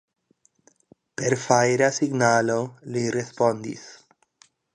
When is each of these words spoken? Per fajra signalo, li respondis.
Per 1.21 1.35
fajra 1.43 1.89
signalo, 1.99 2.57
li 2.97 3.05
respondis. 3.19 3.87